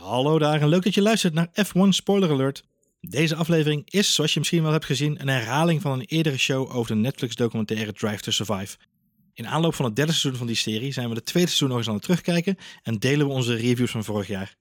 [0.00, 2.64] Hallo daar en leuk dat je luistert naar F1 Spoiler Alert.
[3.00, 6.76] Deze aflevering is, zoals je misschien wel hebt gezien, een herhaling van een eerdere show
[6.76, 8.76] over de Netflix-documentaire Drive to Survive.
[9.32, 11.78] In aanloop van het derde seizoen van die serie zijn we de tweede seizoen nog
[11.78, 14.56] eens aan het terugkijken en delen we onze reviews van vorig jaar.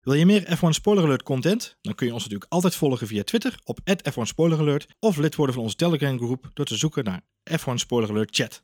[0.00, 1.76] Wil je meer F1 Spoiler Alert content?
[1.80, 5.34] Dan kun je ons natuurlijk altijd volgen via Twitter op F1 Spoiler Alert of lid
[5.34, 7.20] worden van onze Telegram groep door te zoeken naar
[7.50, 8.62] F1 Spoiler Alert Chat.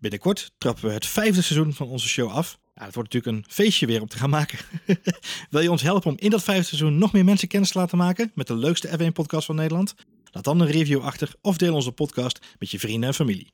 [0.00, 2.58] Binnenkort trappen we het vijfde seizoen van onze show af.
[2.78, 4.58] Ja, het wordt natuurlijk een feestje weer om te gaan maken.
[5.50, 7.98] Wil je ons helpen om in dat vijfde seizoen nog meer mensen kennis te laten
[7.98, 9.94] maken met de leukste F1-podcast van Nederland?
[10.30, 13.52] Laat dan een review achter of deel onze podcast met je vrienden en familie.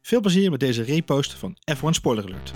[0.00, 2.52] Veel plezier met deze repost van F1 Spoiler Alert.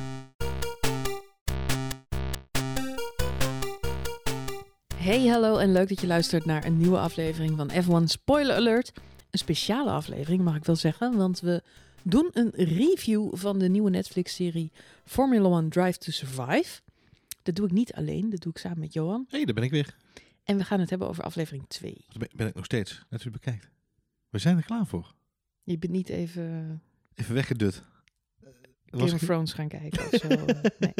[4.96, 8.92] Hey, hallo en leuk dat je luistert naar een nieuwe aflevering van F1 Spoiler Alert.
[9.30, 11.62] Een speciale aflevering mag ik wel zeggen, want we
[12.10, 14.72] doen een review van de nieuwe Netflix-serie
[15.04, 16.80] Formula One Drive to Survive.
[17.42, 19.24] Dat doe ik niet alleen, dat doe ik samen met Johan.
[19.28, 19.96] Hé, hey, daar ben ik weer.
[20.44, 22.04] En we gaan het hebben over aflevering 2.
[22.08, 23.68] Dat ben, ik nog steeds, net u bekijkt.
[24.30, 25.14] We zijn er klaar voor.
[25.62, 26.82] Je bent niet even
[27.14, 27.82] Even weggedut.
[28.90, 30.28] Game Was of ik- Thrones gaan kijken of zo.
[30.28, 30.92] eh, nee.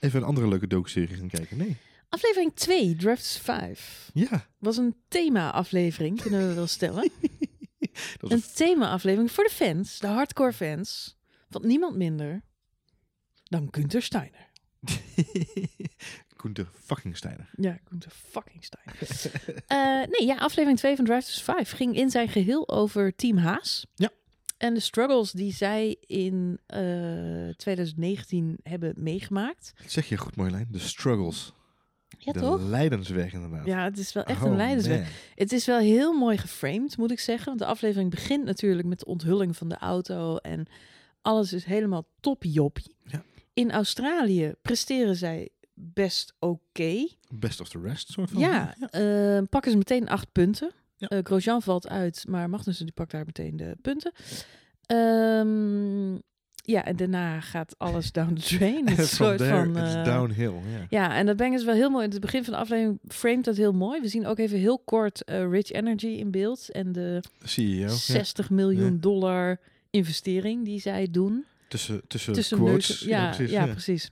[0.00, 1.56] Even een andere leuke docu-serie gaan kijken.
[1.56, 1.76] Nee.
[2.08, 4.46] Aflevering 2, Drive to Survive, Ja.
[4.58, 7.10] was een thema-aflevering, kunnen we wel stellen.
[8.20, 11.16] Een is thema-aflevering voor de fans, de hardcore fans,
[11.50, 12.42] van niemand minder
[13.44, 14.50] dan Gunther Steiner.
[16.36, 17.50] Koenter fucking Steiner.
[17.56, 18.96] Ja, Gunther fucking Steiner.
[19.66, 23.36] Eh, nee, ja, aflevering 2 van Drive to Survive ging in zijn geheel over Team
[23.36, 23.86] Haas.
[23.94, 24.10] Ja.
[24.56, 29.72] En de struggles die zij in eh, 2019 hebben meegemaakt.
[29.76, 30.66] Dat zeg je goed, Marjolein.
[30.70, 31.52] De struggles.
[32.24, 32.60] Ja, de toch?
[32.62, 33.66] leidensweg inderdaad.
[33.66, 34.98] Ja, het is wel echt Oh, een leidersweg.
[35.00, 35.08] man.
[35.34, 37.46] Het is wel heel mooi geframed, moet ik zeggen.
[37.46, 40.36] Want de aflevering begint natuurlijk met de onthulling van de auto.
[40.36, 40.66] En
[41.22, 42.94] alles is helemaal toppie-joppie.
[43.04, 43.22] Ja.
[43.52, 47.06] In Australië presteren zij best oké.
[47.34, 48.40] Best of the rest, soort van.
[48.40, 50.70] Ja, eh, pakken ze meteen acht punten.
[50.96, 51.08] Ja.
[51.08, 54.12] Eh, Grosjean valt uit, maar Magnussen die pakt daar meteen de punten.
[54.86, 56.18] Ehm,
[56.66, 58.88] ja, en daarna gaat alles down the drain.
[58.96, 59.76] Het soort van...
[59.76, 60.52] eh, downhill.
[60.52, 60.86] Ja.
[60.88, 62.04] ja, en dat brengen ze wel heel mooi.
[62.04, 64.00] In het begin van de aflevering framed dat heel mooi.
[64.00, 66.70] We zien ook even heel kort eh, Rich Energy in beeld.
[66.70, 67.66] En de CEO.
[67.80, 67.88] ja.
[67.88, 69.00] 60 miljoen Ja.
[69.00, 69.60] dollar
[69.90, 71.44] investering die zij doen.
[71.68, 72.88] Tussen, tussen, Tussen quotes.
[72.88, 74.10] neus- Ja, ja, precies.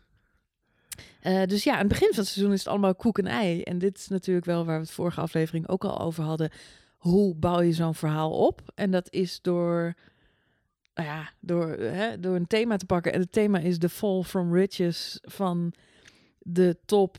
[1.20, 3.62] Eh, dus ja, aan het begin van het seizoen is het allemaal koek en ei.
[3.62, 6.50] En dit is natuurlijk wel waar we het vorige aflevering ook al over hadden.
[6.96, 8.60] Hoe bouw je zo'n verhaal op?
[8.74, 9.94] En dat is door,
[10.94, 13.12] nou ja, door, hè, door een thema te pakken.
[13.12, 15.72] En het thema is de fall from riches van
[16.38, 17.18] de top.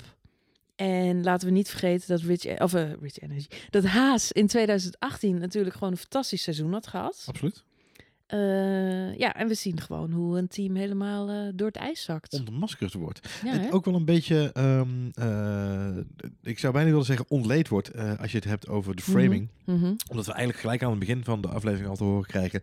[0.76, 5.38] En laten we niet vergeten dat Rich, of, eh, Rich Energy, dat Haas in 2018
[5.38, 7.24] natuurlijk gewoon een fantastisch seizoen had gehad.
[7.28, 7.64] Absoluut.
[8.26, 12.34] Eh, ja, en we zien gewoon hoe een team helemaal eh, door het ijs zakt.
[12.34, 13.42] Ontmaskerd wordt.
[13.44, 16.04] Ja, ook wel een beetje, ehm, eh,
[16.42, 19.50] ik zou bijna willen zeggen ontleed wordt als je het hebt over de framing.
[19.66, 19.94] Mhm.
[20.10, 22.62] Omdat we eigenlijk gelijk aan het begin van de aflevering al te horen krijgen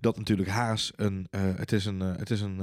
[0.00, 2.58] dat natuurlijk Haas een, het is een, het is een,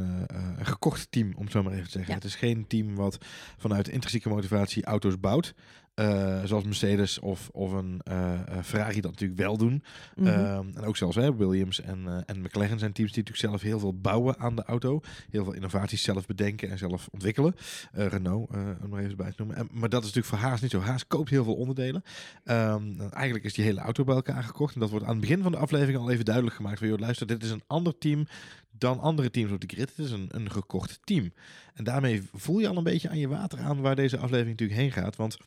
[0.57, 2.09] een gekocht team, om het zo maar even te zeggen.
[2.09, 2.15] Ja.
[2.15, 3.17] Het is geen team wat
[3.57, 5.53] vanuit intrinsieke motivatie auto's bouwt.
[5.95, 9.83] Eh, zoals Mercedes of, of een eh, Ferrari dat natuurlijk wel doen.
[10.15, 10.27] Mhm.
[10.27, 13.79] Ehm, en ook zelfs hè, Williams en, en McLaren zijn teams die natuurlijk zelf heel
[13.79, 15.01] veel bouwen aan de auto.
[15.29, 17.55] Heel veel innovaties zelf bedenken en zelf ontwikkelen.
[17.91, 18.49] Renault,
[18.83, 19.55] om er even bij te noemen.
[19.55, 20.79] En, maar dat is natuurlijk voor Haas niet zo.
[20.79, 22.03] Haas koopt heel veel onderdelen.
[22.43, 24.73] Ehm, en eigenlijk is die hele auto bij elkaar gekocht.
[24.73, 26.79] En dat wordt aan het begin van de aflevering al even duidelijk gemaakt.
[26.79, 28.27] Van, joh, luister, dit is een ander team
[28.71, 29.89] dan andere teams op de grid.
[29.95, 31.33] Het is een, een gekocht team.
[31.73, 34.79] En daarmee voel je al een beetje aan je water aan waar deze aflevering natuurlijk
[34.79, 35.15] heen gaat.
[35.15, 35.37] Want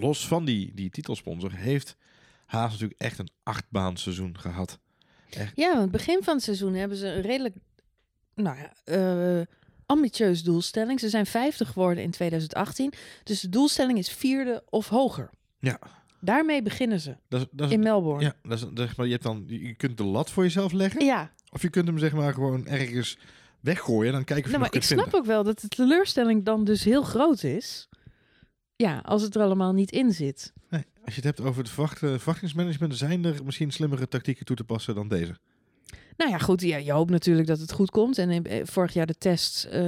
[0.00, 1.96] los van die, die titelsponsor heeft
[2.46, 4.78] Haas natuurlijk echt een achtbaan seizoen gehad.
[5.54, 7.56] Ja, want het begin van het seizoen hebben ze een redelijk,
[8.34, 9.46] nou ja, eh,
[9.86, 11.00] ambitieus doelstelling.
[11.00, 12.92] Ze zijn 50 geworden in 2018.
[13.24, 15.30] Dus de doelstelling is vierde of hoger.
[15.58, 15.78] Ja.
[16.20, 18.22] Daarmee beginnen ze Dat is, dat is, in Melbourne.
[18.24, 21.04] ja, dat is, zeg maar, je, hebt dan, je kunt de lat voor jezelf leggen.
[21.04, 23.18] Ja, Of je kunt hem zeg maar gewoon ergens
[23.60, 24.06] weggooien.
[24.06, 25.18] En dan kijken of je nou, maar ik snap vinden.
[25.20, 27.88] ook wel dat de teleurstelling dan dus heel groot is.
[28.82, 30.52] Ja, als het er allemaal niet in zit.
[30.70, 34.56] Nee, als je het hebt over het verwacht, verwachtingsmanagement, zijn er misschien slimmere tactieken toe
[34.56, 35.36] te passen dan deze.
[36.16, 36.60] Nou ja, goed.
[36.60, 38.18] Ja, je hoopt natuurlijk dat het goed komt.
[38.18, 39.82] En eh, vorig jaar de tests eh,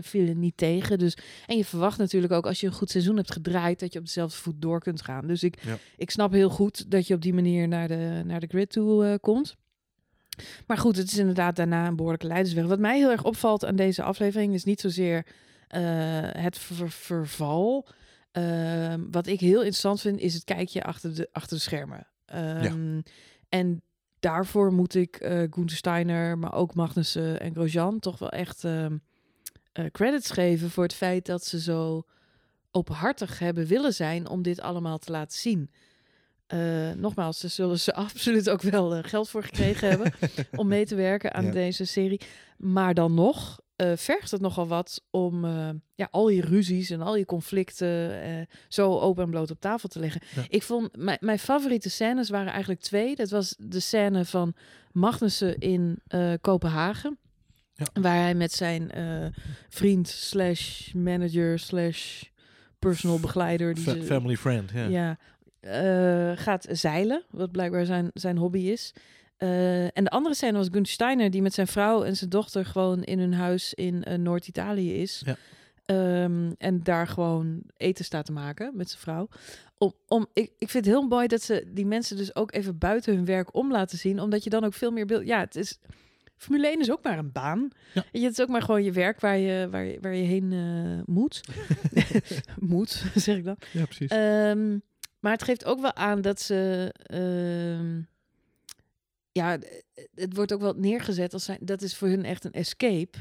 [0.00, 0.98] vielen niet tegen.
[0.98, 1.16] Dus,
[1.46, 3.80] en je verwacht natuurlijk ook als je een goed seizoen hebt gedraaid...
[3.80, 5.26] dat je op dezelfde voet door kunt gaan.
[5.26, 5.78] Dus ik, Ja.
[5.96, 9.06] ik snap heel goed dat je op die manier naar de, naar de grid toe
[9.06, 9.56] eh, komt.
[10.66, 12.66] Maar goed, het is inderdaad daarna een behoorlijke leidersweg.
[12.66, 14.54] Wat mij heel erg opvalt aan deze aflevering...
[14.54, 15.26] is niet zozeer
[16.32, 17.88] het ver- verval...
[18.42, 22.06] Ehm, wat ik heel interessant vind, is het kijkje achter de, achter de schermen.
[22.26, 23.00] Ehm,
[23.48, 23.82] En
[24.20, 28.96] daarvoor moet ik eh Gunther Steiner, maar ook Magnussen en Grosjean toch wel echt ehm,
[29.72, 32.02] eh, credits geven voor het feit dat ze zo
[32.70, 35.70] openhartig hebben willen zijn om dit allemaal te laten zien.
[36.46, 40.12] Eh, nogmaals, daar zullen ze absoluut ook wel geld voor gekregen hebben
[40.60, 41.50] om mee te werken aan Ja.
[41.50, 42.20] deze serie.
[42.56, 47.00] Maar dan nog eh, vergt het nogal wat om eh, ja, al je ruzies en
[47.00, 48.30] al je conflicten eh,
[48.68, 50.20] zo open en bloot op tafel te leggen.
[50.34, 50.44] Ja.
[50.48, 53.16] Ik vond mijn, favoriete scènes waren eigenlijk twee.
[53.16, 54.54] Dat was de scène van
[54.92, 56.02] Magnussen in
[56.40, 57.18] Kopenhagen.
[57.74, 57.86] Ja.
[58.00, 58.90] Waar hij met zijn
[59.68, 62.22] vriend slash manager slash
[62.78, 63.74] personal begeleider.
[63.74, 64.86] Die ze- family friend, ja.
[64.88, 68.94] ja, gaat zeilen, wat blijkbaar zijn, zijn hobby is.
[69.38, 72.64] Eh, en de andere scène was Gunther Steiner, die met zijn vrouw en zijn dochter
[72.64, 75.22] gewoon in hun huis in eh, Noord-Italië is.
[75.24, 75.36] Ja.
[75.84, 79.28] Ehm, en daar gewoon eten staat te maken met zijn vrouw.
[79.78, 82.78] Om, om, ik, ik vind het heel mooi dat ze die mensen dus ook even
[82.78, 84.20] buiten hun werk om laten zien.
[84.20, 85.26] Omdat je dan ook veel meer beeld...
[85.26, 85.78] Ja, het is...
[86.36, 87.68] Formule 1 is ook maar een baan.
[87.94, 88.02] Ja.
[88.12, 90.24] Weet Je, het is ook maar gewoon je werk waar je, waar je, waar je
[90.24, 91.40] heen eh, moet.
[92.74, 93.56] moet, zeg ik dan.
[93.72, 94.10] Ja, precies.
[94.10, 94.78] Ehm,
[95.20, 96.92] maar het geeft ook wel aan dat ze.
[97.02, 98.00] ehm,
[99.38, 101.58] ja, d- het wordt ook wel neergezet als zijn.
[101.62, 103.18] Dat is voor hun echt een escape.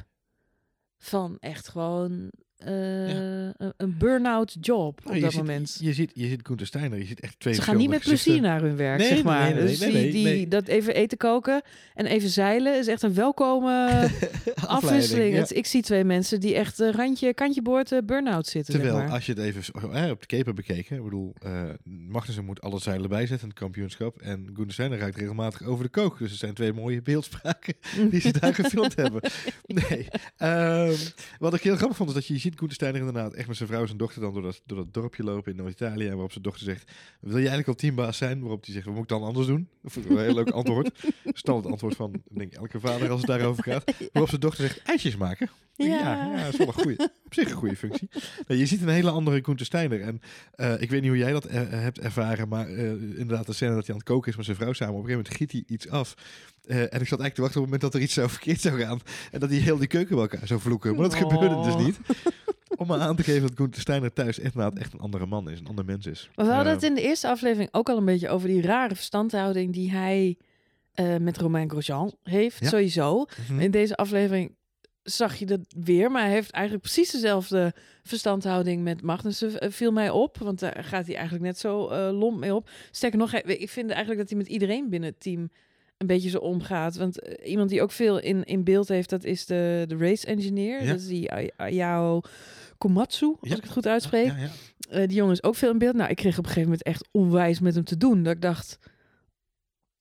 [0.98, 2.32] Van echt gewoon.
[2.58, 5.78] Eh, een, een burn-out job op Nou, dat ziet, moment.
[5.82, 8.42] Je ziet, je ziet Gunther Steiner, je ziet echt twee Ze gaan niet met plezier
[8.42, 9.54] naar hun werk, Nee, zeg maar.
[9.54, 11.62] nee, nee, dus die, dat even eten koken
[11.96, 14.10] en even zeilen is echt een welkome
[14.56, 15.34] afwisseling.
[15.34, 15.40] ja.
[15.40, 18.74] Het- ik zie twee mensen die echt eh, randje, kantje boord, eh, burn-out zitten.
[18.74, 19.14] Terwijl, zeg maar.
[19.14, 21.34] als je het even op de keper bekeken, ik bedoel,
[21.84, 25.90] Magnussen moet alle zeilen bijzetten in het kampioenschap en Gunther Steiner raakt regelmatig over de
[25.90, 26.18] kook.
[26.20, 27.74] Dus het zijn twee mooie beeldspraken
[28.12, 29.22] die ze daar gefilmd hebben.
[29.66, 30.08] Nee.
[30.38, 30.94] Ehm,
[31.40, 33.58] wat ik heel grappig vond, is dat je, je ziet Gunther Steiner inderdaad echt met
[33.58, 36.06] zijn vrouw en zijn dochter dan door dat, door dat dorpje lopen in Noord-Italië.
[36.06, 38.40] En waarop zijn dochter zegt, wil je eigenlijk al teambaas zijn?
[38.40, 39.70] Waarop hij zegt, wat moet ik dan anders doen?
[39.84, 41.00] Ik een heel leuk antwoord.
[41.26, 43.84] Standaard antwoord van, ik denk elke vader als het daarover gaat.
[44.12, 45.50] Waarop zijn dochter zegt, ijsjes maken?
[45.76, 48.10] Ja, ja, dat is wel een goede, op zich een goede functie.
[48.48, 50.02] Nou, je ziet een hele andere Gunther Steiner.
[50.02, 50.22] En
[50.52, 53.74] eh, ik weet niet hoe jij dat eh, hebt ervaren, maar eh, inderdaad, de scène
[53.74, 54.96] dat hij aan het koken is met zijn vrouw samen.
[54.96, 56.16] Op een gegeven moment giet hij iets af.
[56.68, 58.62] Eh, en ik zat eigenlijk te wachten op het moment dat er iets zo verkeerd
[58.62, 59.00] zou gaan.
[59.32, 60.94] En dat hij heel die keuken bij elkaar zou vloeken.
[60.96, 61.30] Maar dat Oh.
[61.32, 62.00] gebeurde dus niet.
[62.80, 65.60] Om maar aan te geven dat Gunther Steiner thuis echt, echt een andere man is,
[65.60, 66.30] een ander mens is.
[66.36, 69.74] We hadden het in de eerste aflevering ook al een beetje over die rare verstandhouding
[69.74, 70.38] die hij
[70.94, 72.68] eh, met Romain Grosjean heeft, Ja.
[72.68, 73.26] sowieso.
[73.50, 73.60] mhm.
[73.60, 74.56] In deze aflevering
[75.04, 77.74] zag je dat weer, maar hij heeft eigenlijk precies dezelfde
[78.04, 80.38] verstandhouding met Magnussen, eh, viel mij op.
[80.38, 82.70] Want daar gaat hij eigenlijk net zo eh lomp mee op.
[82.92, 85.50] Sterker nog, ik vind eigenlijk dat hij met iedereen binnen het team
[85.98, 86.96] een beetje zo omgaat.
[86.96, 90.28] Want eh, iemand die ook veel in, in beeld heeft, dat is de, de race
[90.28, 90.82] engineer.
[90.84, 90.88] Ja.
[90.92, 92.22] Dat is die Ay- Ayao
[92.78, 93.56] Komatsu, als Ja.
[93.56, 94.26] ik het goed uitspreek.
[94.26, 94.50] Ja, ja.
[94.90, 95.96] Eh, die jongen is ook veel in beeld.
[95.96, 98.24] Nou, ik kreeg op een gegeven moment echt onwijs met hem te doen.
[98.24, 98.80] Dat ik dacht,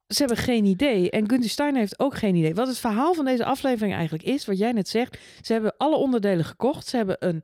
[0.09, 1.11] ze hebben geen idee.
[1.11, 2.55] En Gunther Steiner heeft ook geen idee.
[2.55, 5.19] Wat het verhaal van deze aflevering eigenlijk is, wat jij net zegt.
[5.41, 6.87] Ze hebben alle onderdelen gekocht.
[6.87, 7.43] Ze hebben een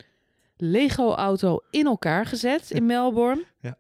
[0.57, 3.45] Lego-auto in elkaar gezet in Melbourne.
[3.61, 3.79] Ja.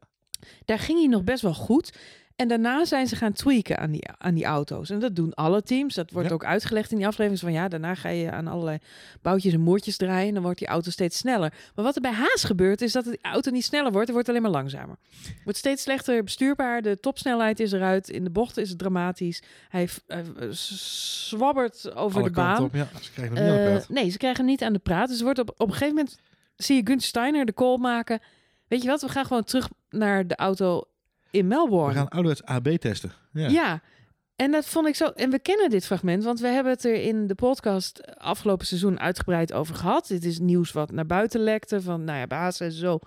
[0.64, 1.98] Daar ging hij nog best wel goed.
[2.42, 4.90] En daarna zijn ze gaan tweaken aan die, aan die auto's.
[4.90, 5.94] En dat doen alle teams.
[5.94, 6.34] Dat wordt Ja.
[6.34, 7.40] ook uitgelegd in die aflevering.
[7.40, 8.78] Van ja, daarna ga je aan allerlei
[9.22, 10.28] boutjes en moertjes draaien.
[10.28, 11.52] En dan wordt die auto steeds sneller.
[11.74, 14.06] Maar wat er bij Haas gebeurt, is dat de auto niet sneller wordt.
[14.06, 14.96] Het wordt alleen maar langzamer.
[15.44, 16.82] Wordt steeds slechter bestuurbaar.
[16.82, 18.08] De topsnelheid is eruit.
[18.08, 19.42] In de bochten is het dramatisch.
[19.68, 22.62] Hij hij, eh, zwabbert over Alle de baan.
[22.62, 22.74] op.
[22.74, 23.88] Ja, ze krijgen nog niet aan de Eh, praat.
[23.88, 25.08] nee, ze krijgen hem niet aan de praat.
[25.08, 26.18] Dus er wordt op, op een gegeven moment
[26.56, 28.20] zie je Gunther Steiner de call maken.
[28.68, 30.84] Weet je wat, we gaan gewoon terug naar de auto
[31.32, 31.92] in Melbourne.
[31.92, 33.12] We gaan ouderwets AB testen.
[33.32, 33.48] Ja.
[33.48, 33.82] Ja.
[34.36, 35.04] En dat vond ik zo.
[35.04, 39.00] En we kennen dit fragment, want we hebben het er in de podcast afgelopen seizoen
[39.00, 40.06] uitgebreid over gehad.
[40.06, 41.80] Dit is nieuws wat naar buiten lekte.
[41.82, 42.98] Van, nou ja, baas en zo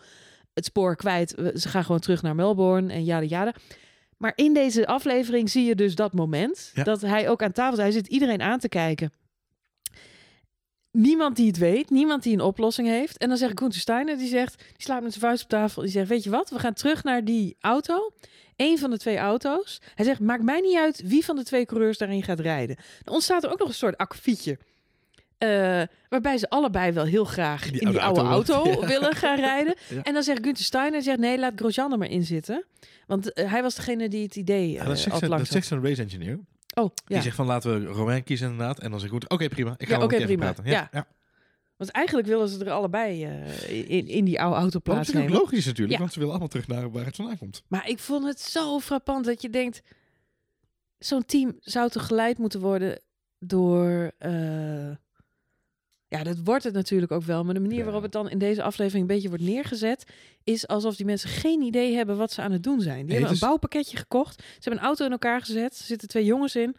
[0.53, 1.29] het spoor kwijt.
[1.53, 3.53] Ze gaan gewoon terug naar Melbourne en jade jade.
[4.17, 6.83] Maar in deze aflevering zie je dus dat moment Ja.
[6.83, 7.83] dat hij ook aan tafel zit.
[7.83, 9.11] Hij zit iedereen aan te kijken.
[10.95, 13.17] Niemand die het weet, niemand die een oplossing heeft.
[13.17, 15.81] En dan zegt Gunther Steiner, die zegt, die slaat met zijn vuist op tafel.
[15.81, 18.11] Die zegt, weet je wat, we gaan terug naar die auto.
[18.55, 19.81] Eén van de twee auto's.
[19.95, 22.75] Hij zegt, maakt mij niet uit wie van de twee coureurs daarin gaat rijden.
[23.03, 24.57] Dan ontstaat er ook nog een soort akkefietje.
[25.37, 28.81] Eh, waarbij ze allebei wel heel graag Die in die oude oude auto auto, willen.
[28.93, 28.99] Ja.
[28.99, 29.75] willen gaan rijden.
[29.89, 30.03] Ja.
[30.03, 32.65] En dan zegt Gunther Steiner, zegt, nee, laat Grosjean er maar in zitten.
[33.07, 35.41] Want eh, hij was degene die het idee Ja, uh, dat zegt al zijn- lang
[35.43, 36.39] dat zegt zijn race engineer.
[36.75, 37.21] Oh, Die ja.
[37.21, 38.79] zegt van laten we Romain kiezen inderdaad.
[38.79, 39.73] En dan zegt goed, oké prima.
[39.77, 40.43] Ik ga Ja, keer even prima.
[40.53, 40.71] praten.
[40.71, 41.07] Ja, Ja.
[41.77, 45.11] Want eigenlijk willen ze er allebei eh, in, in die oude auto Maar dat is
[45.11, 45.39] plaatsnemen.
[45.41, 47.63] logisch natuurlijk, want ze willen allemaal terug naar waar het vandaan komt.
[47.67, 49.81] Maar ik vond het zo frappant dat je denkt...
[50.97, 52.99] Zo'n team zou toch geleid moeten worden
[53.39, 54.11] door...
[54.17, 54.91] eh,
[56.17, 57.43] ja, dat wordt het natuurlijk ook wel.
[57.43, 60.03] Maar de manier waarop het dan in deze aflevering een beetje wordt neergezet...
[60.43, 63.05] is alsof die mensen geen idee hebben wat ze aan het doen zijn.
[63.05, 64.41] Die hebben een bouwpakketje gekocht.
[64.41, 65.77] Ze hebben een auto in elkaar gezet.
[65.77, 66.75] Er zitten twee jongens in.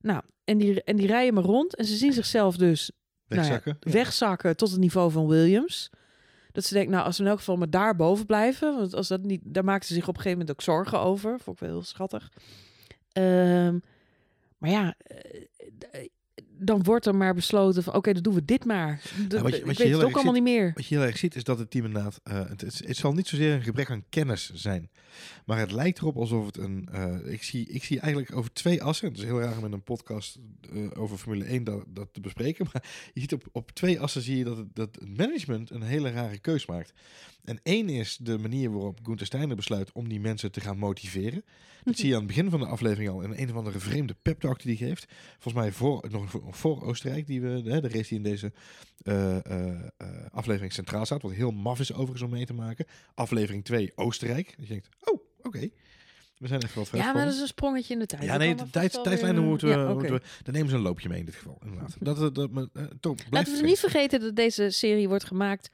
[0.00, 1.76] Nou, en die, en die rijden maar rond.
[1.76, 2.90] En ze zien zichzelf dus
[3.26, 3.76] nou ja, Wegzakken.
[3.80, 3.90] Ja.
[3.92, 5.90] wegzakken tot het niveau van Williams.
[6.52, 8.76] Dat ze denkt, nou, als we in elk geval maar daar boven blijven.
[8.76, 11.40] Want als dat niet, daar maakte ze zich op een gegeven moment ook zorgen over.
[11.40, 12.32] Vond ik wel heel schattig.
[13.12, 13.78] Ehm,
[14.58, 16.08] maar ja, eh,
[16.58, 19.00] dan wordt er maar besloten van, oké, dan doen we dit maar.
[19.28, 20.70] De, Ja, wat je- wat weet het ook erg allemaal niet meer.
[20.74, 22.20] Wat je heel erg ziet is dat het team inderdaad...
[22.22, 24.90] eh, het, het zal niet zozeer een gebrek aan kennis zijn.
[25.46, 26.88] Maar het lijkt erop alsof het een...
[26.92, 29.08] eh, ik, zie, ik zie eigenlijk over twee assen...
[29.08, 30.38] Het is heel raar om in een podcast
[30.72, 32.66] eh, over Formule 1 dat, dat te bespreken.
[32.72, 35.82] Maar je ziet op, op twee assen zie je dat het, dat het management een
[35.82, 36.92] hele rare keus maakt.
[37.44, 41.44] En één is de manier waarop Gunther Steiner besluit om die mensen te gaan motiveren.
[41.84, 44.16] Dat zie je aan het begin van de aflevering al in een of andere vreemde
[44.22, 45.06] pep talk die hij geeft.
[45.38, 48.52] Volgens mij voor, nog voor, Oostenrijk, die we, hè, de race die in deze
[49.02, 49.90] eh, eh,
[50.30, 51.22] aflevering centraal staat.
[51.22, 52.86] Wat heel maf is overigens om mee te maken.
[53.14, 54.46] Aflevering 2 Oostenrijk.
[54.46, 55.70] Dat je denkt, oh, oké.
[56.38, 58.22] We zijn even wat verder Ja, maar dat is een sprongetje in de tijd.
[58.22, 59.92] Ja, nee, de tijd, weer, moeten we, ja, oké.
[59.92, 60.22] moeten we...
[60.42, 61.96] Daar nemen ze een loopje mee in dit geval, inderdaad.
[62.00, 65.70] Dat, dat, dat, maar, eh, toch, Laten we niet vergeten dat deze serie wordt gemaakt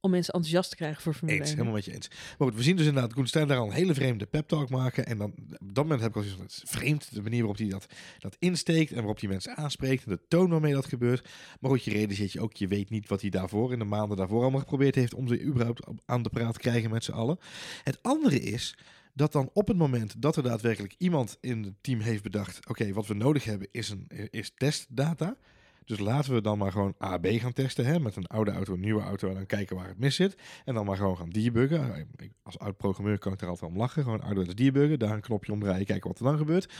[0.00, 1.56] om mensen enthousiast te krijgen voor Formule Eens, 1.
[1.56, 2.08] helemaal met je eens.
[2.08, 4.70] Maar goed, we zien dus inderdaad Koen Stijn daar al een hele vreemde pep talk
[4.70, 5.06] maken.
[5.06, 7.38] En dan, op dat moment heb ik al zoiets van, het is vreemd de manier
[7.38, 7.86] waarop hij dat,
[8.18, 8.90] dat insteekt.
[8.90, 10.04] En waarop hij mensen aanspreekt.
[10.04, 11.28] En de toon waarmee dat gebeurt.
[11.60, 14.16] Maar goed, je realiseert je ook, je weet niet wat hij daarvoor, in de maanden
[14.16, 15.14] daarvoor allemaal geprobeerd heeft.
[15.14, 17.38] Om ze überhaupt aan de praat te krijgen met z'n allen.
[17.84, 18.76] Het andere is
[19.14, 22.68] dat dan op het moment dat er daadwerkelijk iemand in het team heeft bedacht.
[22.68, 25.36] Oké, wat we nodig hebben is, een, is testdata.
[25.84, 27.84] Dus laten we dan maar gewoon AB gaan testen.
[27.86, 29.28] Hè, met een oude auto, een nieuwe auto.
[29.28, 30.36] En dan kijken waar het mis zit.
[30.64, 32.06] En dan maar gewoon gaan debuggen.
[32.16, 34.02] Ik- Als oud programmeur kan ik er altijd om lachen.
[34.02, 34.98] Gewoon ouderwets debuggen.
[34.98, 35.86] Daar een knopje omdraaien.
[35.86, 36.72] Kijken wat er dan gebeurt.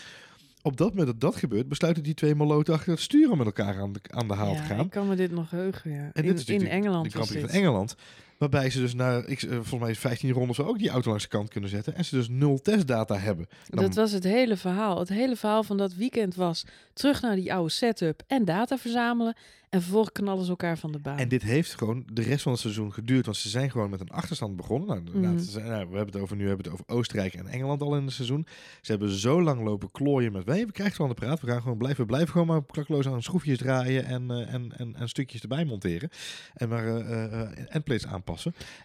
[0.62, 3.47] Op dat moment dat dat gebeurt, besluiten die twee maloten achter het stuur om met
[3.47, 4.85] elkaar aan de, aan de haal te gaan.
[4.85, 6.11] ik kan me dit nog heugen, ja.
[6.12, 7.50] En in, dit is in Engeland de Grand was Prix dit.
[7.50, 7.97] van Engeland.
[8.40, 11.23] Waarbij ze dus na, ik, eh, volgens mij 15 rondes zo ook die auto langs
[11.25, 11.94] de kant kunnen zetten.
[11.94, 13.47] En ze dus nul testdata hebben.
[13.68, 14.99] Dan- Dat was het hele verhaal.
[14.99, 19.35] Het hele verhaal van dat weekend was terug naar die oude setup en data verzamelen.
[19.68, 21.18] En vervolgens knallen ze elkaar van de baan.
[21.18, 23.25] En dit heeft gewoon de rest van het seizoen geduurd.
[23.25, 24.87] Want ze zijn gewoon met een achterstand begonnen.
[24.88, 25.00] Nou,
[25.35, 25.59] Mhm.
[25.68, 28.12] nou, we hebben het over nu hebben het over Oostenrijk en Engeland al in het
[28.12, 28.47] seizoen.
[28.80, 30.66] Ze hebben zo lang lopen klooien met wij.
[30.66, 31.40] We krijgen het aan de praat.
[31.40, 34.94] We gaan gewoon blijven, blijven gewoon maar klakloos aan schroefjes draaien en, eh, en, en,
[34.97, 36.11] en stukjes erbij monteren.
[36.54, 38.06] En maar eh, eh, eh, endplates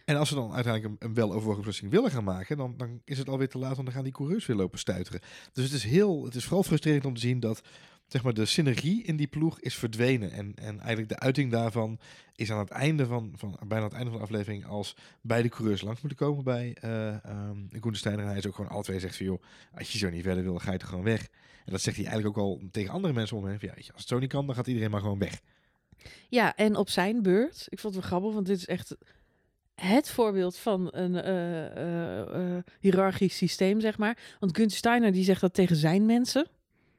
[0.06, 3.18] En als ze dan uiteindelijk een, een weloverwogen beslissing willen gaan maken, dan, dan is
[3.18, 3.74] het alweer te laat.
[3.74, 5.22] Want dan gaan die coureurs weer lopen stuiteren.
[5.54, 7.62] Dus het is heel, het is vooral frustrerend om te zien dat
[8.08, 10.32] zeg maar, de synergie in die ploeg is verdwenen.
[10.32, 12.00] En, en eigenlijk de uiting daarvan
[12.36, 15.82] is aan het einde van, van bijna het einde van de aflevering als beide coureurs
[15.82, 17.16] langs moeten komen bij uh,
[17.50, 18.24] um, Koen Steiner.
[18.24, 19.42] En hij is ook gewoon alle twee zegt van joh,
[19.74, 21.28] als je zo niet verder wil, ga je toch gewoon weg.
[21.66, 24.08] En dat zegt hij eigenlijk ook al tegen andere mensen om hem ja, als het
[24.08, 25.42] zo niet kan, dan gaat iedereen maar gewoon weg.
[26.30, 28.96] Ja, en op zijn beurt, ik vond het wel grappig, want dit is echt
[29.76, 34.18] het voorbeeld van een uh, uh, uh, hiërarchisch systeem, zeg maar.
[34.40, 36.48] Want Gunther Steiner die zegt dat tegen zijn mensen.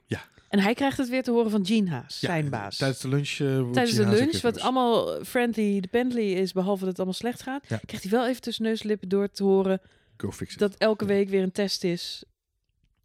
[0.06, 0.22] Ja.
[0.48, 2.76] En hij krijgt het weer te horen van Gene Haas, Ja, zijn baas.
[2.76, 3.38] Tijdens de lunch.
[3.38, 7.64] Uh, tijdens de lunch, wat allemaal friendly dependently is, behalve dat het allemaal slecht gaat,
[7.68, 7.80] ja.
[7.86, 9.80] krijgt hij wel even tussen neus en lippen door te horen
[10.16, 10.58] Go fix it.
[10.58, 12.24] dat elke week weer een test is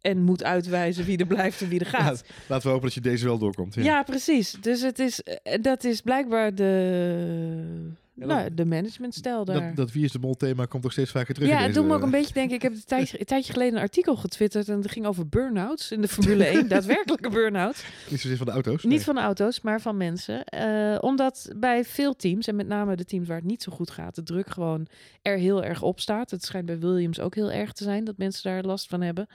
[0.00, 2.24] en moet uitwijzen wie er blijft en wie er gaat.
[2.26, 3.74] Ja, laten we hopen dat je deze wel doorkomt.
[3.74, 4.52] Ja, ja precies.
[4.60, 5.22] Dus het is,
[5.60, 9.66] dat is blijkbaar de, ja, nou, dat, de managementstijl daar.
[9.66, 11.48] Dat, dat Wie is de Mol thema komt toch steeds vaker terug.
[11.48, 12.54] Ja, het doet me ook een beetje denken.
[12.54, 15.90] Ik heb een tijdje, een tijdje geleden een artikel getwitterd en het ging over burn-outs
[15.90, 16.68] in de Formule 1.
[16.68, 17.84] daadwerkelijke burn-outs.
[18.10, 18.84] Niet zozeer van de auto's.
[18.84, 20.44] Niet van de auto's, maar van mensen.
[20.54, 23.90] Uh, omdat bij veel teams, en met name de teams waar het niet zo goed
[23.90, 24.86] gaat, de druk gewoon
[25.22, 26.30] er heel erg op staat.
[26.30, 29.26] Het schijnt bij Williams ook heel erg te zijn dat mensen daar last van hebben.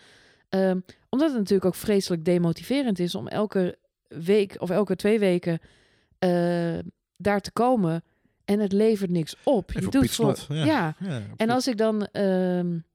[0.49, 5.59] Um, omdat het natuurlijk ook vreselijk demotiverend is om elke week of elke twee weken
[6.19, 6.77] uh,
[7.17, 8.03] daar te komen
[8.47, 9.71] en het levert niks op.
[9.71, 10.65] Je doet voor, ja.
[10.65, 10.95] ja.
[10.99, 12.85] ja en als ik dan, um,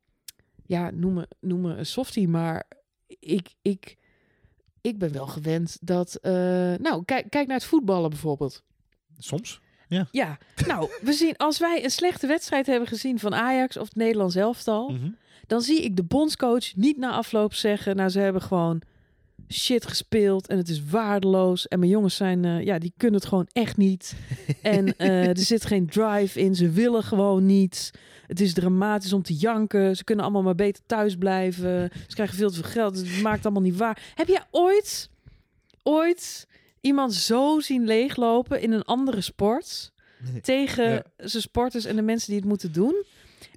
[0.67, 2.65] ja, noem me, noem me een softie, maar
[3.07, 3.97] ik, ik,
[4.81, 6.33] ik ben wel gewend dat, uh,
[6.75, 8.63] nou, kijk, kijk naar het voetballen bijvoorbeeld.
[9.19, 9.61] Soms.
[9.89, 10.09] Ja.
[10.11, 13.97] ja, nou, we zien als wij een slechte wedstrijd hebben gezien van Ajax of het
[13.97, 15.17] Nederlands elftal, mm -hmm.
[15.47, 18.83] dan zie ik de bondscoach niet na afloop zeggen, nou, ze hebben gewoon
[19.53, 21.69] shit gespeeld en het is waardeloos.
[21.69, 24.15] En mijn jongens zijn, uh, ja, die kunnen het gewoon echt niet.
[24.63, 27.91] en uh, er zit geen drive in, ze willen gewoon niet.
[28.27, 29.97] Het is dramatisch om te janken.
[29.97, 31.91] Ze kunnen allemaal maar beter thuis blijven.
[32.07, 32.97] Ze krijgen veel te veel geld.
[32.97, 34.13] Het maakt allemaal niet waar.
[34.15, 35.11] Heb jij ooit,
[35.83, 36.47] ooit
[36.81, 39.93] iemand zo zien leeglopen in een andere sport?
[40.33, 40.41] Nee.
[40.41, 41.03] Tegen ja.
[41.17, 43.05] zijn sporters en de mensen die het moeten doen?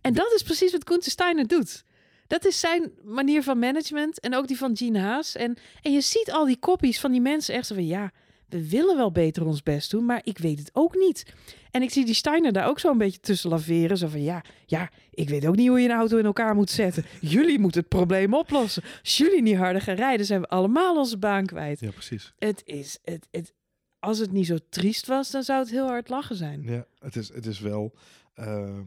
[0.02, 1.84] En dat is precies wat Koen Steiner doet.
[2.28, 5.36] Dat is zijn manier van management en ook die van Gene Haas.
[5.36, 7.86] En, en je ziet al die koppies van die mensen echt zo van...
[7.86, 8.12] ja,
[8.50, 11.34] we willen wel beter ons best doen, maar ik weet het ook niet.
[11.72, 13.98] En ik zie die Steiner daar ook zo een beetje tussen laveren.
[13.98, 16.70] Zo van, ja, ja, ik weet ook niet hoe je een auto in elkaar moet
[16.70, 17.06] zetten.
[17.22, 18.84] Jullie moeten het probleem oplossen.
[19.02, 21.80] Als jullie niet harder gaan rijden, zijn we allemaal onze baan kwijt.
[21.80, 22.34] Ja, precies.
[22.38, 23.54] Het is, het, het,
[24.00, 26.64] als het niet zo triest was, dan zou het heel hard lachen zijn.
[26.64, 27.94] Ja, het is, het is wel...
[28.36, 28.82] Ehm,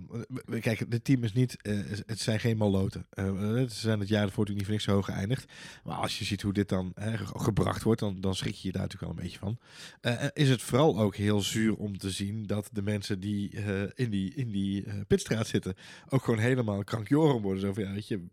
[0.61, 3.07] kijk, dit team is niet, eh, het zijn geen maloten.
[3.15, 5.53] Ze zijn het jaar ervoor natuurlijk niet voor niks zo hoog geëindigd.
[5.85, 8.73] Maar als je ziet hoe dit dan hè, gebracht wordt, dan, dan schrik je je
[8.73, 9.59] daar natuurlijk wel een beetje van.
[10.01, 13.51] Eh, is het vooral ook heel zuur om te zien dat de mensen die
[13.95, 15.75] in die, in die pitstraat zitten,
[16.09, 17.61] ook gewoon helemaal krankjoren worden.
[17.61, 18.27] Zo van, ja, weet je,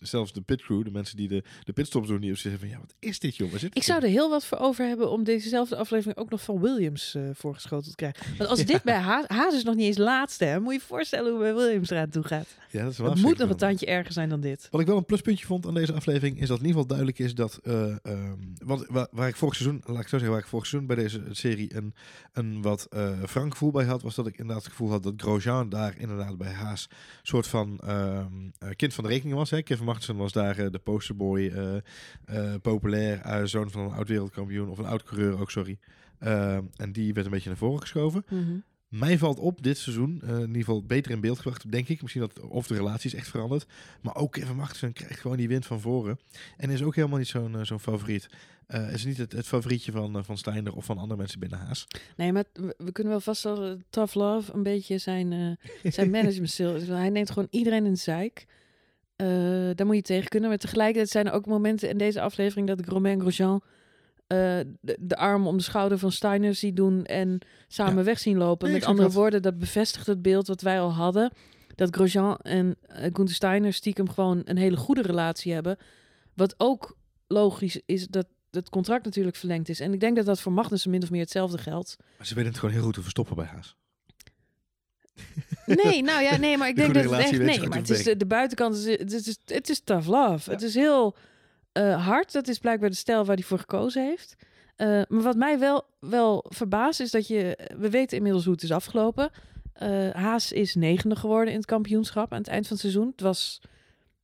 [0.00, 2.78] zelfs de pitcrew, de mensen die de, de pitstops doen, die op zitten van, ja,
[2.78, 6.18] wat is dit zit Ik zou er heel wat voor over hebben om dezezelfde aflevering
[6.18, 8.36] ook nog van Williams voorgeschoten te krijgen.
[8.38, 10.86] Want als dit bij Haas, Haas is nog niet eens laatste, hè, moet je je
[10.86, 12.46] voorstellen hoe bij Williams eraan toe gaat.
[12.70, 14.68] Ja, dat is wel Het moet nog een tandje erger zijn dan dit.
[14.70, 17.18] Wat ik wel een pluspuntje vond aan deze aflevering is dat in ieder geval duidelijk
[17.18, 17.60] is dat.
[18.64, 20.96] wat, waar, waar ik vorig seizoen, laat ik zo zeggen, waar ik vorig seizoen bij
[20.96, 21.94] deze serie een,
[22.32, 25.14] een wat eh frank gevoel bij had, was dat ik inderdaad het gevoel had dat
[25.16, 26.88] Grosjean daar inderdaad bij Haas
[27.22, 29.50] soort van ehm, eh, kind van de rekening was.
[29.50, 29.62] Hè.
[29.62, 31.52] Kevin Magnussen was daar de posterboy,
[32.62, 35.78] populair, zoon van een oud wereldkampioen of een oud coureur ook, sorry.
[36.18, 38.24] Ehm, en die werd een beetje naar voren geschoven.
[38.98, 42.02] Mij valt op dit seizoen, eh, in ieder geval beter in beeld gebracht, denk ik.
[42.02, 43.66] Misschien dat of de relatie is echt veranderd.
[44.00, 46.18] Maar ook Kevin Magnussen krijgt gewoon die wind van voren.
[46.56, 48.28] En is ook helemaal niet zo'n eh, zo'n favoriet.
[48.66, 51.86] Eh is niet het, het favorietje van, van Steiner of van andere mensen binnen Haas.
[52.16, 52.44] Nee, maar
[52.76, 57.48] we, kunnen wel vaststellen Tough Love een beetje zijn, zijn management stil Hij neemt gewoon
[57.50, 58.46] iedereen in zeik.
[59.74, 60.48] Daar moet je tegen kunnen.
[60.48, 63.62] Maar tegelijkertijd zijn er ook momenten in deze aflevering dat ik Romain Grosjean
[64.26, 64.38] eh,
[64.80, 68.02] de, de arm om de schouder van Steiner zie doen en samen Ja.
[68.02, 68.68] weg zien lopen.
[68.68, 69.16] Nee, Met andere dat.
[69.16, 71.32] woorden, dat bevestigt het beeld wat wij al hadden.
[71.74, 75.76] Dat Grosjean en uh, Gunther Steiner stiekem gewoon een hele goede relatie hebben.
[76.34, 79.80] Wat ook logisch is dat het contract natuurlijk verlengd is.
[79.80, 81.96] En ik denk dat dat voor Magnussen min of meer hetzelfde geldt.
[82.18, 83.76] Maar ze weten het gewoon heel goed te verstoppen bij Haas.
[85.66, 87.38] Nee, nou ja, nee, maar ik De denk dat het echt...
[87.38, 88.84] Nee, maar het is de, de buitenkant is...
[88.84, 90.50] Het is, het is tough love.
[90.50, 90.52] Ja.
[90.56, 91.16] Het is heel
[91.76, 92.32] eh, hard.
[92.32, 94.36] Dat is blijkbaar de stijl waar hij voor gekozen heeft.
[94.76, 97.58] Eh, maar wat mij wel, wel verbaast is dat je...
[97.78, 99.30] We weten inmiddels hoe het is afgelopen.
[99.72, 103.10] Eh, Haas is negende geworden in het kampioenschap aan het eind van het seizoen.
[103.10, 103.60] Het was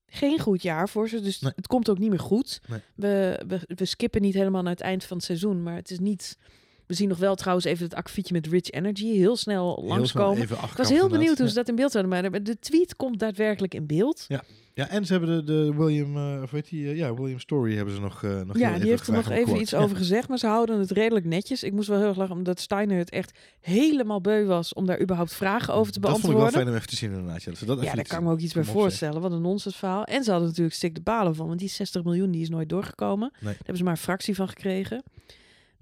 [0.06, 1.52] geen goed jaar voor ze, dus Nee.
[1.56, 2.60] het komt ook niet meer goed.
[2.68, 2.80] Nee.
[2.94, 5.98] We, we, we skippen niet helemaal naar het eind van het seizoen, maar het is
[5.98, 6.38] niet...
[6.86, 10.46] We zien nog wel trouwens even het akkefietje met Rich Energy heel snel Heel langskomen.
[10.46, 12.30] snel Ik was heel benieuwd hoe ze dat in beeld zouden maken.
[12.30, 14.26] Maar de tweet komt daadwerkelijk in beeld.
[14.74, 17.76] Ja, en ze hebben de, de William, eh of weet die, eh, ja, William Story
[17.76, 19.78] hebben ze nog, eh nog Ja, die heeft er nog even iets Ja.
[19.78, 21.62] over gezegd, maar ze houden het redelijk netjes.
[21.62, 25.00] Ik moest wel heel erg lachen, omdat Steiner het echt helemaal beu was om daar
[25.00, 26.60] überhaupt vragen over te Dat vond ik wel beantwoorden.
[26.60, 27.42] fijn om even te zien inderdaad.
[27.42, 29.20] Ja, dat Ja, daar kan ik me ook iets bij voorstellen.
[29.20, 30.04] Wat een nonsens verhaal.
[30.04, 32.68] En ze hadden natuurlijk stik de balen van, want die 60 miljoen die is nooit
[32.68, 33.32] doorgekomen.
[33.40, 35.02] Daar hebben ze maar een fractie van gekregen.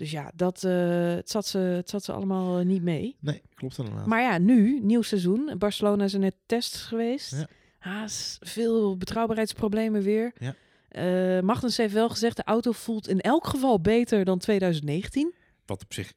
[0.00, 3.16] Dus ja, dat, eh, het, zat ze, het zat ze allemaal eh, niet mee.
[3.20, 4.06] Nee, klopt inderdaad.
[4.06, 5.54] Maar ja, nu, nieuw seizoen.
[5.58, 7.30] Barcelona is er net test geweest.
[7.30, 7.46] Ja.
[7.78, 10.32] Haas, veel betrouwbaarheidsproblemen weer.
[10.38, 10.54] Ja.
[10.88, 15.34] Eh, Magnus heeft wel gezegd, de auto voelt in elk geval beter dan 2019.
[15.66, 16.12] Wat op zich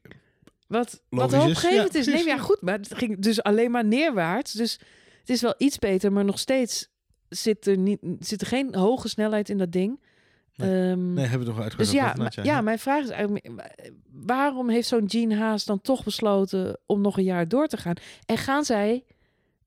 [0.66, 1.62] Wat, wat Logisch is.
[1.62, 2.06] hoopgevend Ja, is.
[2.06, 2.38] Nee, ja.
[2.38, 2.60] goed.
[2.60, 4.52] Maar het ging dus alleen maar neerwaarts.
[4.52, 4.72] Dus
[5.20, 6.88] het is wel iets beter, maar nog steeds
[7.28, 10.00] zit er, niet, zit er geen hoge snelheid in dat ding.
[10.56, 10.90] Nee.
[10.90, 11.90] Ehm, Nee, hebben we toch uitgelegd.
[11.90, 13.50] dus ja, ja, mijn vraag is eigenlijk,
[14.12, 17.94] waarom heeft zo'n Gene Haas dan toch besloten om nog een jaar door te gaan?
[18.26, 19.04] En gaan zij,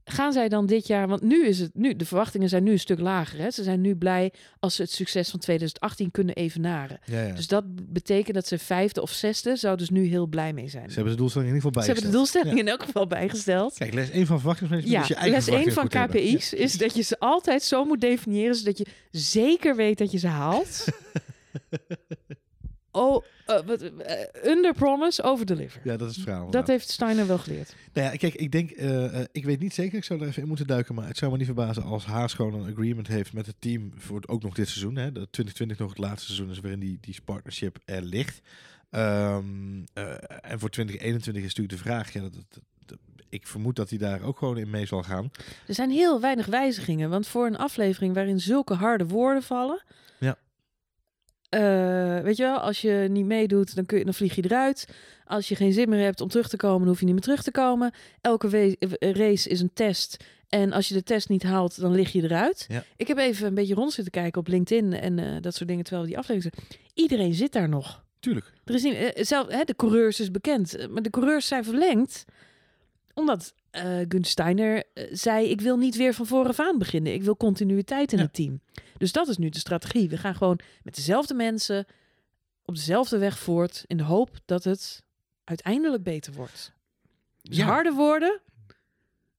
[0.09, 2.79] gaan zij dan dit jaar, want nu is het, nu, de verwachtingen zijn nu een
[2.79, 3.39] stuk lager.
[3.39, 3.51] Hè?
[3.51, 6.99] Ze zijn nu blij als ze het succes van 2018 kunnen evenaren.
[7.05, 7.33] Ja, ja.
[7.33, 10.89] Dus dat betekent dat ze vijfde of zesde, zouden dus nu heel blij mee zijn.
[10.89, 12.43] Ze hebben de doelstelling in ieder geval Ze hebben de bijgesteld.
[12.43, 13.73] doelstelling in elk geval bijgesteld.
[13.77, 15.87] Kijk, les 1 van verwachtingsmanagement Ja, les 1 van.
[15.87, 20.17] KPI's is dat je ze altijd zo moet definiëren, zodat je zeker weet dat je
[20.17, 20.85] ze haalt.
[22.97, 25.81] oh, eh, wat, eh, under promise, over deliver.
[25.83, 26.49] Ja, dat is het verhaal.
[26.51, 27.75] Dat heeft Steiner wel geleerd.
[27.93, 30.47] Nou ja, kijk, ik denk, eh, ik weet niet zeker, ik zou er even in
[30.47, 33.45] moeten duiken, maar het zou me niet verbazen als Haas gewoon een agreement heeft met
[33.45, 34.95] het team voor het, ook nog dit seizoen.
[34.95, 38.41] Hè, dat 2020 nog het laatste seizoen is waarin die, die partnership er ligt.
[38.89, 39.43] Ehm,
[39.93, 42.61] eh, en voor 2021 is natuurlijk de vraag, ja, dat-
[43.29, 45.31] ik vermoed dat hij daar ook gewoon in mee zal gaan.
[45.67, 49.83] Er zijn heel weinig wijzigingen, want voor een aflevering waarin zulke harde woorden vallen.
[51.49, 54.87] Eh, weet je wel, als je niet meedoet, dan, kun je, dan vlieg je eruit.
[55.25, 57.23] Als je geen zin meer hebt om terug te komen, dan hoef je niet meer
[57.23, 57.91] terug te komen.
[58.21, 60.17] Elke eh, race is een test.
[60.49, 62.65] En als je de test niet haalt, dan lig je eruit.
[62.67, 62.83] Ja.
[62.95, 65.83] Ik heb even een beetje rond zitten kijken op LinkedIn en eh, dat soort dingen,
[65.83, 66.79] terwijl we die aflevering zijn.
[66.93, 68.03] Iedereen zit daar nog.
[68.19, 68.53] Tuurlijk.
[68.65, 72.25] Er is niet, zelf, hè, de coureurs is bekend, maar de coureurs zijn verlengd
[73.17, 77.13] omdat Gunther Steiner eh, zei: Ik wil niet weer van vooraf aan beginnen.
[77.13, 78.23] Ik wil continuïteit in Ja.
[78.23, 78.61] het team.
[78.97, 80.09] Dus dat is nu de strategie.
[80.09, 81.85] We gaan gewoon met dezelfde mensen
[82.65, 85.03] op dezelfde weg voort in de hoop dat het
[85.43, 86.73] uiteindelijk beter wordt.
[87.41, 87.65] Dus Ja.
[87.65, 88.39] harde woorden,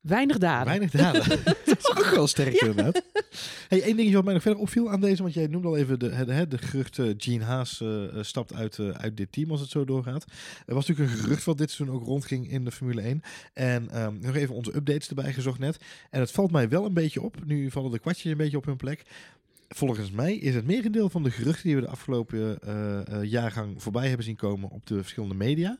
[0.08, 0.66] Weinig daden.
[0.66, 1.28] Weinig daden.
[1.64, 3.02] dat is ook wel sterk inderdaad.
[3.68, 5.98] Hey, één dingetje wat mij nog verder opviel aan deze, want jij noemde al even
[5.98, 9.60] de, de, de gerucht uh, Gene Haas uh, stapt uit, uh, uit dit team als
[9.60, 10.24] het zo doorgaat.
[10.66, 13.22] Er was natuurlijk een gerucht wat dit seizoen ook rondging in de Formule 1.
[13.52, 15.84] En um, nog even onze updates erbij gezocht net.
[16.10, 18.64] En het valt mij wel een beetje op, nu vallen de kwartjes een beetje op
[18.64, 19.02] hun plek.
[19.68, 22.58] Volgens mij is het merendeel van de geruchten die we de afgelopen
[23.22, 25.78] jaargang voorbij hebben zien komen op de verschillende media,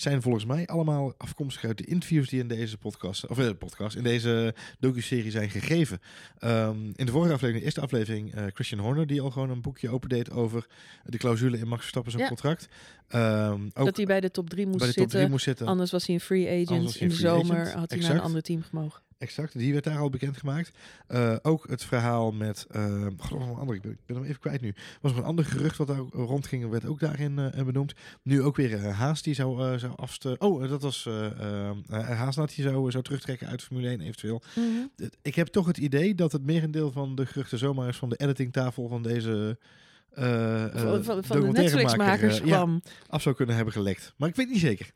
[0.00, 3.96] zijn volgens mij allemaal afkomstig uit de interviews die in deze podcast, of uh, podcast,
[3.96, 6.00] in deze docu-serie zijn gegeven.
[6.44, 9.60] Um, in de vorige aflevering, de eerste aflevering, uh, Christian Horner, die al gewoon een
[9.60, 10.66] boekje opendeed over
[11.04, 12.28] de clausule in Max Verstappen zijn Ja.
[12.28, 12.68] contract.
[13.14, 15.18] Um, ook dat hij bij de top 3 moest, bij de top zitten.
[15.18, 15.66] 3 moest zitten.
[15.66, 16.96] Anders was hij een free agent.
[16.96, 17.74] In de zomer agent.
[17.74, 19.00] had hij naar een ander team gemogen.
[19.20, 20.70] Exact, die werd daar al bekendgemaakt.
[21.08, 22.66] Uh, ook het verhaal met.
[22.76, 24.74] Uh, God, een ander, ik ben, ik ben hem even kwijt nu.
[25.00, 27.94] Was nog een ander gerucht wat daar rondging, werd ook daarin uh, benoemd.
[28.22, 30.36] Nu ook weer Haas die zou, zou afste.
[30.38, 31.08] Oh, dat was
[31.90, 34.42] Haasnat die zou, zou terugtrekken uit Formule 1 eventueel.
[34.54, 35.08] Mhm.
[35.22, 38.16] Ik heb toch het idee dat het merendeel van de geruchten zomaar eens van de
[38.16, 39.58] editingtafel van deze.
[40.18, 40.64] Uh,
[41.02, 42.80] van, van, de Netflix-makers kwam.
[42.84, 44.14] Ja, af zou kunnen hebben gelekt.
[44.16, 44.90] Maar ik weet niet zeker.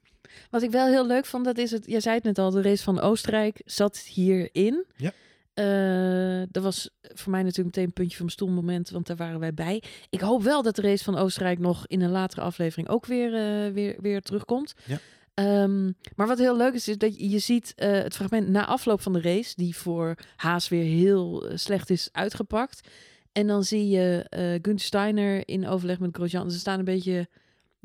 [0.51, 1.87] Wat ik wel heel leuk vond, dat is het.
[1.87, 4.85] Jij zei het net al, de race van Oostenrijk zat hierin.
[4.97, 5.13] Ja.
[5.55, 9.41] Uh, dat was voor mij natuurlijk meteen een puntje van mijn stoelmoment, want daar waren
[9.41, 9.83] wij bij.
[10.11, 13.33] Ik hoop wel dat de race van Oostenrijk nog in een latere aflevering ook weer,
[13.33, 14.75] uh, weer, weer terugkomt.
[14.85, 14.99] Ja.
[15.63, 18.67] Um, maar wat heel leuk is, is dat je, je ziet uh, het fragment na
[18.67, 22.89] afloop van de race, die voor Haas weer heel slecht is uitgepakt.
[23.33, 24.27] En dan zie je
[24.63, 26.51] Gunther Steiner in overleg met Grosjean.
[26.51, 27.29] Ze staan een beetje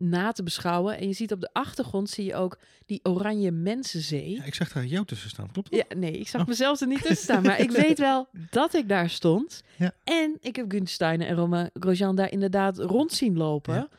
[0.01, 0.97] na te beschouwen.
[0.97, 4.29] En je ziet op de achtergrond zie je ook die oranje mensenzee.
[4.29, 5.85] Ja, ik zag daar jou tussen staan, klopt dat?
[5.89, 7.43] Ja, nee, ik zag mezelf er niet tussen staan.
[7.49, 9.63] Maar ik weet wel dat ik daar stond.
[9.75, 9.93] Ja.
[10.03, 13.73] En ik heb Gunther Steiner en Roma Grosjean daar inderdaad rond zien lopen.
[13.73, 13.89] Ja.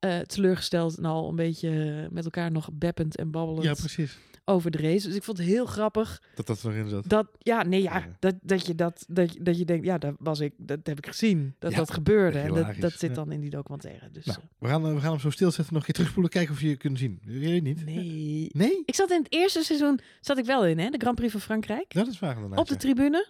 [0.00, 4.18] Uh, teleurgesteld en al een beetje met elkaar nog beppend en babbelend Ja, precies.
[4.48, 5.06] Over de race.
[5.06, 6.22] Dus ik vond het heel grappig.
[6.34, 7.08] Dat dat erin zat.
[7.08, 8.16] Dat, ja, nee, ja, Ja.
[8.18, 10.98] Dat, dat, je dat, dat, je- dat je denkt, ja, dat was ik, dat heb
[10.98, 11.54] ik gezien.
[11.58, 12.38] Dat Ja, dat gebeurde.
[12.38, 14.10] En dat, dat zit dan in die documentaire.
[14.10, 16.32] Dus Nou, eh, we gaan, eh, we gaan hem zo stilzetten, nog een keer terugspoelen,
[16.32, 17.18] kijken of je het kunt zien.
[17.22, 17.84] Je weet niet.
[17.84, 18.48] nee.
[18.52, 18.82] Nee?
[18.84, 20.88] Ik zat in het eerste seizoen, zat ik wel in, hè?
[20.90, 21.94] De Grand Prix van Frankrijk.
[21.94, 23.26] Dat is waar op de tribune.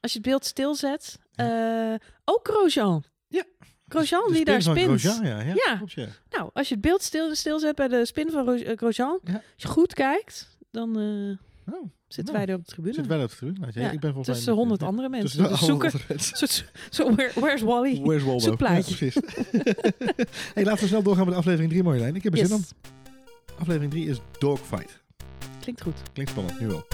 [0.00, 1.18] Als je het beeld stilzet.
[1.34, 1.94] eh
[2.24, 3.04] ook Grosjean.
[3.28, 3.44] Ja.
[3.88, 4.78] Grosjean De die daar spint.
[5.00, 5.40] Grosjean, ja.
[5.40, 5.76] Ja, Ja.
[5.76, 6.06] klopt, ja.
[6.30, 9.20] Nou, als je het beeld stil, stilzet bij de spin van Ro- eh, Grosjean.
[9.24, 12.94] Als je goed kijkt, dan eh, Oh, zitten Nou, wij er op de tribune.
[12.94, 13.58] zitten wij op de tribune?
[13.58, 14.62] Nou, ja, Ja, ik ben volgens Tussen mij...
[14.62, 15.42] honderd andere mensen.
[15.48, 15.90] Dus zoeken.
[15.90, 16.36] andere mensen.
[16.38, 18.00] Zo, zo, zo, where- where's Wally?
[18.00, 18.38] Where's Waldo?
[18.44, 18.90] Zo'n plaatje.
[18.90, 19.14] Ja, precies.
[20.54, 22.14] hey, laten we snel doorgaan met aflevering 3, Marjolein.
[22.16, 22.64] Ik heb er zin in.
[23.58, 25.00] Aflevering 3 is Dogfight.
[25.60, 25.96] Klinkt goed.
[26.12, 26.86] Klinkt spannend, nu wel.